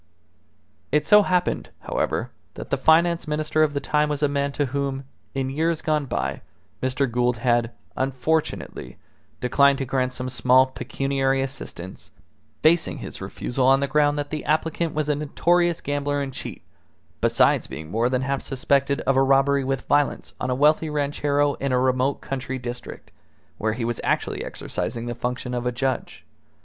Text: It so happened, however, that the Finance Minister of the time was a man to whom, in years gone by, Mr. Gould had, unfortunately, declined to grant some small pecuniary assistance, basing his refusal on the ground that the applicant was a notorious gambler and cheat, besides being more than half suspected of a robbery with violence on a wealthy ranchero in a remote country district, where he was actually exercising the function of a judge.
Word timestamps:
It 0.91 1.05
so 1.05 1.21
happened, 1.21 1.69
however, 1.81 2.31
that 2.55 2.71
the 2.71 2.75
Finance 2.77 3.27
Minister 3.27 3.61
of 3.61 3.75
the 3.75 3.79
time 3.79 4.09
was 4.09 4.23
a 4.23 4.27
man 4.27 4.51
to 4.53 4.65
whom, 4.65 5.03
in 5.35 5.51
years 5.51 5.83
gone 5.83 6.07
by, 6.07 6.41
Mr. 6.81 7.05
Gould 7.11 7.37
had, 7.37 7.69
unfortunately, 7.95 8.97
declined 9.41 9.77
to 9.77 9.85
grant 9.85 10.11
some 10.13 10.27
small 10.27 10.65
pecuniary 10.65 11.39
assistance, 11.43 12.09
basing 12.63 12.97
his 12.97 13.21
refusal 13.21 13.67
on 13.67 13.79
the 13.79 13.85
ground 13.87 14.17
that 14.17 14.31
the 14.31 14.43
applicant 14.45 14.95
was 14.95 15.07
a 15.07 15.13
notorious 15.13 15.81
gambler 15.81 16.19
and 16.19 16.33
cheat, 16.33 16.63
besides 17.21 17.67
being 17.67 17.91
more 17.91 18.09
than 18.09 18.23
half 18.23 18.41
suspected 18.41 19.01
of 19.01 19.15
a 19.15 19.21
robbery 19.21 19.63
with 19.63 19.85
violence 19.85 20.33
on 20.41 20.49
a 20.49 20.55
wealthy 20.55 20.89
ranchero 20.89 21.53
in 21.59 21.71
a 21.71 21.77
remote 21.79 22.21
country 22.21 22.57
district, 22.57 23.11
where 23.59 23.73
he 23.73 23.85
was 23.85 24.01
actually 24.03 24.43
exercising 24.43 25.05
the 25.05 25.13
function 25.13 25.53
of 25.53 25.67
a 25.67 25.71
judge. 25.71 26.25